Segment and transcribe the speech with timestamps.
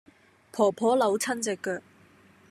[0.51, 1.79] 婆婆扭親隻腳